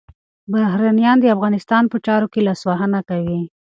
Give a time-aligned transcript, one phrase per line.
[0.51, 3.41] بهرنیان د افغانستان په چارو کي لاسوهنه کوي.